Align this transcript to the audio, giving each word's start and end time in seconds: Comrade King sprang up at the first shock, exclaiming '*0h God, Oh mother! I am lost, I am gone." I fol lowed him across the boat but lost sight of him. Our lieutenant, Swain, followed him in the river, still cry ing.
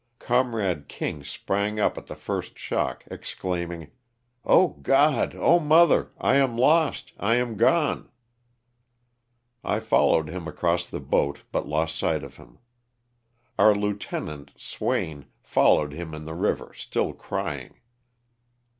Comrade 0.17 0.87
King 0.87 1.23
sprang 1.23 1.79
up 1.79 1.95
at 1.95 2.07
the 2.07 2.15
first 2.15 2.57
shock, 2.57 3.03
exclaiming 3.11 3.91
'*0h 4.47 4.81
God, 4.81 5.35
Oh 5.37 5.59
mother! 5.59 6.09
I 6.17 6.37
am 6.37 6.57
lost, 6.57 7.11
I 7.19 7.35
am 7.35 7.55
gone." 7.55 8.09
I 9.63 9.79
fol 9.79 10.13
lowed 10.13 10.27
him 10.29 10.47
across 10.47 10.87
the 10.87 10.99
boat 10.99 11.43
but 11.51 11.67
lost 11.67 11.99
sight 11.99 12.23
of 12.23 12.37
him. 12.37 12.57
Our 13.59 13.75
lieutenant, 13.75 14.53
Swain, 14.57 15.25
followed 15.43 15.93
him 15.93 16.15
in 16.15 16.25
the 16.25 16.33
river, 16.33 16.73
still 16.73 17.13
cry 17.13 17.59
ing. 17.59 17.75